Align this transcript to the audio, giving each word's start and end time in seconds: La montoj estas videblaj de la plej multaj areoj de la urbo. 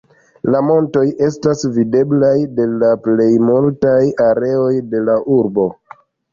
La 0.53 0.61
montoj 0.69 1.03
estas 1.27 1.61
videblaj 1.75 2.33
de 2.61 2.67
la 2.85 2.91
plej 3.09 3.29
multaj 3.51 3.95
areoj 4.31 4.75
de 4.97 5.07
la 5.07 5.23
urbo. 5.41 5.71